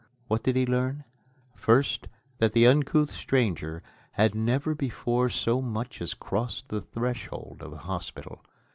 What 0.27 0.41
did 0.41 0.55
he 0.55 0.65
learn? 0.65 1.03
First, 1.55 2.07
that 2.39 2.53
the 2.53 2.65
uncouth 2.65 3.11
stranger 3.11 3.83
had 4.13 4.33
never 4.33 4.73
before 4.73 5.29
so 5.29 5.61
much 5.61 6.01
as 6.01 6.15
crossed 6.15 6.69
the 6.69 6.81
threshold 6.81 7.61
of 7.61 7.71
a 7.71 7.77
hospital. 7.77 8.43